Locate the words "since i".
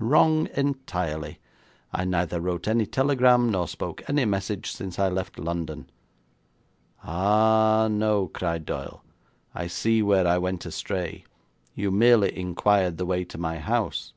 4.72-5.08